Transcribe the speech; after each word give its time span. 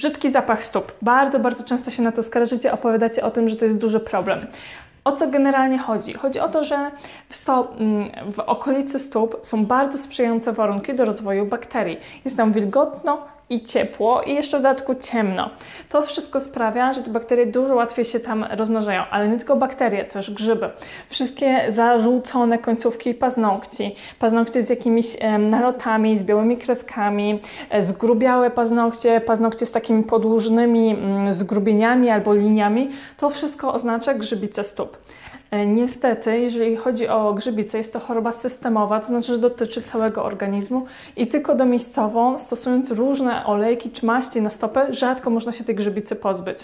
Brzydki 0.00 0.30
zapach 0.30 0.64
stóp. 0.64 0.92
Bardzo, 1.02 1.38
bardzo 1.38 1.64
często 1.64 1.90
się 1.90 2.02
na 2.02 2.12
to 2.12 2.22
skarżycie, 2.22 2.72
opowiadacie 2.72 3.24
o 3.24 3.30
tym, 3.30 3.48
że 3.48 3.56
to 3.56 3.64
jest 3.64 3.78
duży 3.78 4.00
problem. 4.00 4.46
O 5.04 5.12
co 5.12 5.28
generalnie 5.28 5.78
chodzi? 5.78 6.14
Chodzi 6.14 6.40
o 6.40 6.48
to, 6.48 6.64
że 6.64 6.90
w, 7.28 7.36
sto, 7.36 7.72
mm, 7.78 8.32
w 8.32 8.38
okolicy 8.38 8.98
stóp 8.98 9.40
są 9.42 9.66
bardzo 9.66 9.98
sprzyjające 9.98 10.52
warunki 10.52 10.94
do 10.94 11.04
rozwoju 11.04 11.46
bakterii. 11.46 12.00
Jest 12.24 12.36
tam 12.36 12.52
wilgotno, 12.52 13.22
i 13.50 13.64
ciepło 13.64 14.22
i 14.22 14.34
jeszcze 14.34 14.58
w 14.58 14.62
dodatku 14.62 14.94
ciemno. 14.94 15.50
To 15.88 16.02
wszystko 16.02 16.40
sprawia, 16.40 16.92
że 16.92 17.02
te 17.02 17.10
bakterie 17.10 17.46
dużo 17.46 17.74
łatwiej 17.74 18.04
się 18.04 18.20
tam 18.20 18.44
rozmnażają, 18.50 19.02
ale 19.10 19.28
nie 19.28 19.36
tylko 19.36 19.56
bakterie, 19.56 20.04
też 20.04 20.30
grzyby. 20.30 20.70
Wszystkie 21.08 21.72
zażółcone 21.72 22.58
końcówki 22.58 23.14
paznokci, 23.14 23.94
paznokcie 24.18 24.62
z 24.62 24.70
jakimiś 24.70 25.16
nalotami, 25.38 26.16
z 26.16 26.22
białymi 26.22 26.56
kreskami, 26.56 27.40
e, 27.70 27.82
zgrubiałe 27.82 28.50
paznokcie, 28.50 29.20
paznokcie 29.20 29.66
z 29.66 29.72
takimi 29.72 30.04
podłużnymi 30.04 30.90
mm, 30.90 31.32
zgrubieniami 31.32 32.10
albo 32.10 32.34
liniami, 32.34 32.90
to 33.16 33.30
wszystko 33.30 33.74
oznacza 33.74 34.14
grzybice 34.14 34.64
stóp. 34.64 34.96
E, 35.50 35.66
niestety, 35.66 36.40
jeżeli 36.40 36.76
chodzi 36.76 37.08
o 37.08 37.34
grzybicę, 37.34 37.78
jest 37.78 37.92
to 37.92 38.00
choroba 38.00 38.32
systemowa, 38.32 39.00
to 39.00 39.06
znaczy, 39.06 39.32
że 39.32 39.38
dotyczy 39.38 39.82
całego 39.82 40.24
organizmu 40.24 40.86
i 41.16 41.26
tylko 41.26 41.54
domiejscowo, 41.54 42.38
stosując 42.38 42.90
różne 42.90 43.46
olejki 43.46 43.90
czy 43.90 44.06
maści 44.06 44.42
na 44.42 44.50
stopę, 44.50 44.94
rzadko 44.94 45.30
można 45.30 45.52
się 45.52 45.64
tej 45.64 45.74
grzybicy 45.74 46.16
pozbyć. 46.16 46.58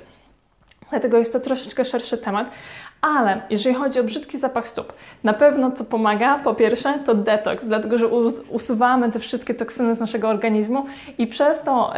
Dlatego 0.90 1.18
jest 1.18 1.32
to 1.32 1.40
troszeczkę 1.40 1.84
szerszy 1.84 2.18
temat, 2.18 2.50
ale 3.00 3.40
jeżeli 3.50 3.74
chodzi 3.74 4.00
o 4.00 4.04
brzydki 4.04 4.38
zapach 4.38 4.68
stóp, 4.68 4.92
na 5.24 5.32
pewno 5.32 5.70
co 5.70 5.84
pomaga, 5.84 6.38
po 6.38 6.54
pierwsze 6.54 6.98
to 7.06 7.14
detoks, 7.14 7.66
dlatego 7.66 7.98
że 7.98 8.08
usuwamy 8.50 9.12
te 9.12 9.18
wszystkie 9.18 9.54
toksyny 9.54 9.94
z 9.94 10.00
naszego 10.00 10.28
organizmu 10.28 10.86
i 11.18 11.26
przez 11.26 11.60
to 11.60 11.92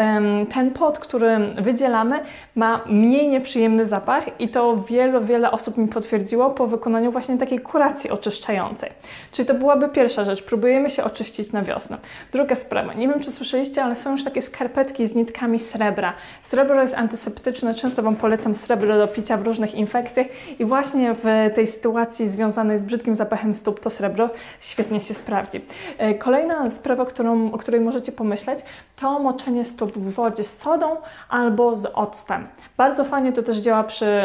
ten 0.55 0.71
pot, 0.71 0.99
który 0.99 1.39
wydzielamy, 1.39 2.21
ma 2.55 2.81
mniej 2.87 3.29
nieprzyjemny 3.29 3.87
zapach 3.87 4.41
i 4.41 4.49
to 4.49 4.77
wiele, 4.77 5.21
wiele 5.21 5.51
osób 5.51 5.77
mi 5.77 5.89
potwierdziło 5.89 6.51
po 6.51 6.67
wykonaniu 6.67 7.13
właśnie 7.13 7.39
takiej 7.39 7.61
kuracji 7.61 8.11
oczyszczającej. 8.11 8.91
Czyli 9.33 9.49
to 9.49 9.55
byłaby 9.55 9.89
pierwsza 9.89 10.25
rzecz, 10.25 10.43
próbujemy 10.43 10.91
się 10.91 11.05
oczyścić 11.05 11.53
na 11.53 11.63
wiosnę. 11.63 11.99
Druga 12.33 12.55
sprawa, 12.55 12.95
nie 12.95 13.09
wiem 13.09 13.21
czy 13.21 13.33
słyszeliście, 13.33 13.85
ale 13.85 13.97
są 13.97 14.13
już 14.13 14.25
takie 14.25 14.43
skarpetki 14.43 15.07
z 15.07 15.15
nitkami 15.15 15.61
srebra. 15.61 16.13
Srebro 16.43 16.83
jest 16.83 16.95
antyseptyczne, 16.95 17.75
często 17.75 18.03
Wam 18.03 18.17
polecam 18.17 18.55
srebro 18.55 18.99
do 18.99 19.09
picia 19.09 19.37
w 19.37 19.47
różnych 19.47 19.75
infekcjach 19.75 20.27
i 20.59 20.65
właśnie 20.65 20.88
właśnie 20.89 21.15
w 21.15 21.55
tej 21.55 21.67
sytuacji 21.67 22.29
związanej 22.29 22.79
z 22.79 22.85
brzydkim 22.85 23.17
zapachem 23.17 23.55
stóp 23.55 23.81
to 23.81 23.91
srebro 23.91 24.31
świetnie 24.61 25.01
się 25.01 25.15
sprawdzi. 25.15 25.61
E, 25.99 26.15
kolejna 26.15 26.71
sprawa, 26.71 27.07
którą, 27.07 27.53
o 27.53 27.59
której 27.59 27.81
możecie 27.81 28.13
pomyśleć, 28.13 28.59
to 28.97 29.19
moczenie 29.19 29.65
stóp 29.65 29.93
w 29.93 30.15
wodzie 30.15 30.45
z 30.45 30.59
sodą 30.59 30.97
albo 31.29 31.77
z 31.77 31.87
octem. 31.95 32.47
Bardzo 32.77 33.05
fajnie 33.05 33.33
to 33.33 33.43
też 33.43 33.57
działa 33.57 33.85
przy 33.85 34.25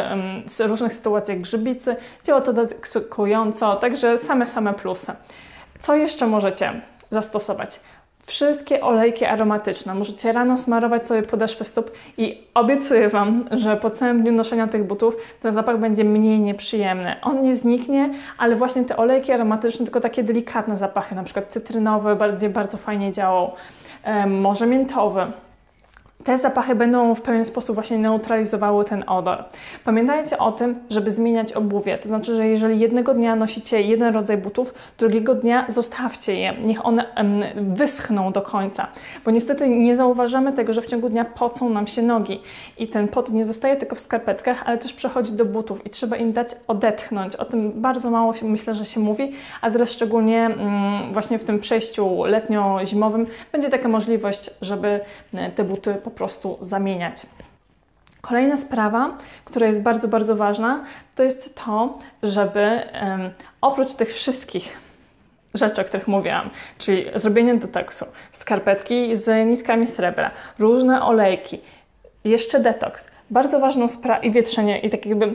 um, 0.60 0.68
różnych 0.68 0.92
sytuacjach 0.92 1.40
grzybicy, 1.40 1.96
działa 2.24 2.40
to 2.40 2.52
detoksująco, 2.52 3.76
także 3.76 4.18
same, 4.18 4.46
same 4.46 4.74
plusy. 4.74 5.12
Co 5.80 5.96
jeszcze 5.96 6.26
możecie 6.26 6.72
zastosować? 7.10 7.80
Wszystkie 8.26 8.80
olejki 8.80 9.24
aromatyczne. 9.24 9.94
Możecie 9.94 10.32
rano 10.32 10.56
smarować 10.56 11.06
sobie 11.06 11.22
podeszwy 11.22 11.64
stóp 11.64 11.90
i 12.18 12.42
obiecuję 12.54 13.08
Wam, 13.08 13.44
że 13.50 13.76
po 13.76 13.90
całym 13.90 14.22
dniu 14.22 14.32
noszenia 14.32 14.66
tych 14.66 14.84
butów 14.84 15.16
ten 15.42 15.52
zapach 15.52 15.78
będzie 15.78 16.04
mniej 16.04 16.40
nieprzyjemny. 16.40 17.16
On 17.22 17.42
nie 17.42 17.56
zniknie, 17.56 18.14
ale 18.38 18.56
właśnie 18.56 18.84
te 18.84 18.96
olejki 18.96 19.32
aromatyczne, 19.32 19.86
tylko 19.86 20.00
takie 20.00 20.22
delikatne 20.22 20.76
zapachy, 20.76 21.14
na 21.14 21.24
przykład 21.24 21.48
cytrynowy, 21.48 22.16
bardziej 22.16 22.50
bardzo 22.50 22.76
fajnie 22.76 23.12
działał, 23.12 23.52
może 24.26 24.66
miętowy 24.66 25.26
te 26.24 26.38
zapachy 26.38 26.74
będą 26.74 27.14
w 27.14 27.20
pewien 27.20 27.44
sposób 27.44 27.74
właśnie 27.74 27.98
neutralizowały 27.98 28.84
ten 28.84 29.04
odor. 29.06 29.44
Pamiętajcie 29.84 30.38
o 30.38 30.52
tym, 30.52 30.78
żeby 30.90 31.10
zmieniać 31.10 31.52
obuwie. 31.52 31.98
To 31.98 32.08
znaczy, 32.08 32.36
że 32.36 32.48
jeżeli 32.48 32.80
jednego 32.80 33.14
dnia 33.14 33.36
nosicie 33.36 33.82
jeden 33.82 34.14
rodzaj 34.14 34.36
butów, 34.36 34.74
drugiego 34.98 35.34
dnia 35.34 35.66
zostawcie 35.68 36.34
je. 36.34 36.54
Niech 36.64 36.86
one 36.86 37.04
wyschną 37.56 38.32
do 38.32 38.42
końca. 38.42 38.86
Bo 39.24 39.30
niestety 39.30 39.68
nie 39.68 39.96
zauważamy 39.96 40.52
tego, 40.52 40.72
że 40.72 40.80
w 40.80 40.86
ciągu 40.86 41.08
dnia 41.08 41.24
pocą 41.24 41.70
nam 41.70 41.86
się 41.86 42.02
nogi. 42.02 42.40
I 42.78 42.88
ten 42.88 43.08
pot 43.08 43.30
nie 43.30 43.44
zostaje 43.44 43.76
tylko 43.76 43.96
w 43.96 44.00
skarpetkach, 44.00 44.62
ale 44.66 44.78
też 44.78 44.92
przechodzi 44.92 45.32
do 45.32 45.44
butów 45.44 45.86
i 45.86 45.90
trzeba 45.90 46.16
im 46.16 46.32
dać 46.32 46.48
odetchnąć. 46.68 47.36
O 47.36 47.44
tym 47.44 47.72
bardzo 47.74 48.10
mało 48.10 48.34
się, 48.34 48.46
myślę, 48.46 48.74
że 48.74 48.86
się 48.86 49.00
mówi, 49.00 49.32
a 49.60 49.70
teraz 49.70 49.90
szczególnie 49.90 50.44
mm, 50.44 51.12
właśnie 51.12 51.38
w 51.38 51.44
tym 51.44 51.58
przejściu 51.58 52.24
letnio-zimowym 52.24 53.26
będzie 53.52 53.70
taka 53.70 53.88
możliwość, 53.88 54.50
żeby 54.62 55.00
e, 55.34 55.50
te 55.50 55.64
buty 55.64 55.94
po 55.94 56.10
prostu 56.14 56.58
zamieniać. 56.60 57.26
Kolejna 58.20 58.56
sprawa, 58.56 59.18
która 59.44 59.66
jest 59.66 59.82
bardzo, 59.82 60.08
bardzo 60.08 60.36
ważna, 60.36 60.84
to 61.14 61.22
jest 61.22 61.64
to, 61.64 61.98
żeby 62.22 62.60
um, 63.02 63.30
oprócz 63.60 63.94
tych 63.94 64.08
wszystkich 64.08 64.76
rzeczy, 65.54 65.80
o 65.82 65.84
których 65.84 66.08
mówiłam, 66.08 66.50
czyli 66.78 67.06
zrobienie 67.14 67.54
detoksu, 67.54 68.04
skarpetki 68.32 69.16
z 69.16 69.48
nitkami 69.48 69.86
srebra, 69.86 70.30
różne 70.58 71.02
olejki, 71.02 71.60
jeszcze 72.24 72.60
detoks, 72.60 73.10
bardzo 73.30 73.60
ważną 73.60 73.88
sprawą 73.88 74.22
i 74.22 74.30
wietrzenie 74.30 74.78
i 74.78 74.90
tak 74.90 75.06
jakby 75.06 75.34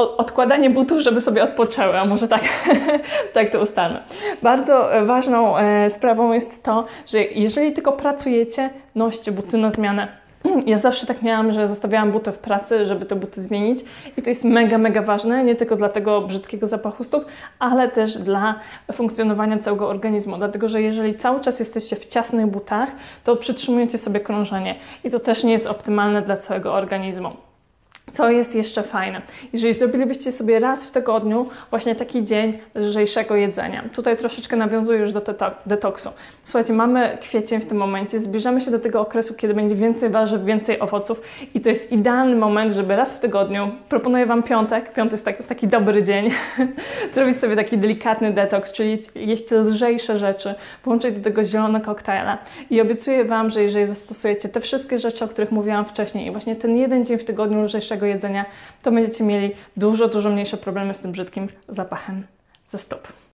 odkładanie 0.00 0.70
butów, 0.70 1.00
żeby 1.00 1.20
sobie 1.20 1.42
odpoczęły, 1.42 1.98
a 1.98 2.04
może 2.04 2.28
tak, 2.28 2.42
tak 3.34 3.50
to 3.50 3.60
ustalmy. 3.60 4.02
Bardzo 4.42 4.88
ważną 5.06 5.58
e, 5.58 5.90
sprawą 5.90 6.32
jest 6.32 6.62
to, 6.62 6.84
że 7.06 7.24
jeżeli 7.24 7.72
tylko 7.72 7.92
pracujecie, 7.92 8.70
noście 8.94 9.32
buty 9.32 9.58
na 9.58 9.70
zmianę. 9.70 10.20
Ja 10.66 10.78
zawsze 10.78 11.06
tak 11.06 11.22
miałam, 11.22 11.52
że 11.52 11.68
zostawiałam 11.68 12.12
buty 12.12 12.32
w 12.32 12.38
pracy, 12.38 12.86
żeby 12.86 13.06
te 13.06 13.16
buty 13.16 13.42
zmienić 13.42 13.80
i 14.16 14.22
to 14.22 14.30
jest 14.30 14.44
mega, 14.44 14.78
mega 14.78 15.02
ważne, 15.02 15.44
nie 15.44 15.54
tylko 15.54 15.76
dla 15.76 15.88
tego 15.88 16.20
brzydkiego 16.20 16.66
zapachu 16.66 17.04
stóp, 17.04 17.24
ale 17.58 17.88
też 17.88 18.18
dla 18.18 18.54
funkcjonowania 18.92 19.58
całego 19.58 19.88
organizmu, 19.88 20.36
dlatego 20.36 20.68
że 20.68 20.82
jeżeli 20.82 21.14
cały 21.14 21.40
czas 21.40 21.58
jesteście 21.58 21.96
w 21.96 22.06
ciasnych 22.06 22.46
butach, 22.46 22.90
to 23.24 23.36
przytrzymujecie 23.36 23.98
sobie 23.98 24.20
krążenie 24.20 24.74
i 25.04 25.10
to 25.10 25.20
też 25.20 25.44
nie 25.44 25.52
jest 25.52 25.66
optymalne 25.66 26.22
dla 26.22 26.36
całego 26.36 26.74
organizmu. 26.74 27.49
Co 28.12 28.30
jest 28.30 28.54
jeszcze 28.54 28.82
fajne? 28.82 29.22
Jeżeli 29.52 29.74
zrobilibyście 29.74 30.32
sobie 30.32 30.58
raz 30.58 30.86
w 30.86 30.90
tygodniu 30.90 31.48
właśnie 31.70 31.94
taki 31.94 32.24
dzień 32.24 32.58
lżejszego 32.74 33.36
jedzenia, 33.36 33.84
tutaj 33.92 34.16
troszeczkę 34.16 34.56
nawiązuję 34.56 34.98
już 34.98 35.12
do 35.12 35.22
detoksu. 35.66 36.10
Słuchajcie, 36.44 36.72
mamy 36.72 37.18
kwiecień 37.20 37.60
w 37.60 37.66
tym 37.66 37.78
momencie, 37.78 38.20
zbliżamy 38.20 38.60
się 38.60 38.70
do 38.70 38.78
tego 38.78 39.00
okresu, 39.00 39.34
kiedy 39.34 39.54
będzie 39.54 39.74
więcej 39.74 40.10
warzyw, 40.10 40.44
więcej 40.44 40.80
owoców 40.80 41.20
i 41.54 41.60
to 41.60 41.68
jest 41.68 41.92
idealny 41.92 42.36
moment, 42.36 42.72
żeby 42.72 42.96
raz 42.96 43.16
w 43.16 43.20
tygodniu, 43.20 43.70
proponuję 43.88 44.26
Wam 44.26 44.42
piątek, 44.42 44.92
piątek 44.92 45.12
jest 45.12 45.24
taki, 45.24 45.44
taki 45.44 45.68
dobry 45.68 46.02
dzień, 46.02 46.30
zrobić 47.14 47.40
sobie 47.40 47.56
taki 47.56 47.78
delikatny 47.78 48.32
detoks, 48.32 48.72
czyli 48.72 48.98
jeść 49.14 49.50
lżejsze 49.50 50.18
rzeczy, 50.18 50.54
włączyć 50.84 51.14
do 51.16 51.24
tego 51.24 51.44
zielone 51.44 51.80
koktajle 51.80 52.38
i 52.70 52.80
obiecuję 52.80 53.24
Wam, 53.24 53.50
że 53.50 53.62
jeżeli 53.62 53.86
zastosujecie 53.86 54.48
te 54.48 54.60
wszystkie 54.60 54.98
rzeczy, 54.98 55.24
o 55.24 55.28
których 55.28 55.52
mówiłam 55.52 55.84
wcześniej 55.84 56.26
i 56.26 56.30
właśnie 56.30 56.56
ten 56.56 56.76
jeden 56.76 57.04
dzień 57.04 57.18
w 57.18 57.24
tygodniu 57.24 57.62
lżejszego 57.62 57.99
jedzenia, 58.06 58.44
to 58.82 58.92
będziecie 58.92 59.24
mieli 59.24 59.54
dużo, 59.76 60.08
dużo 60.08 60.30
mniejsze 60.30 60.56
problemy 60.56 60.94
z 60.94 61.00
tym 61.00 61.12
brzydkim 61.12 61.48
zapachem 61.68 62.26
ze 62.70 62.78
stóp. 62.78 63.08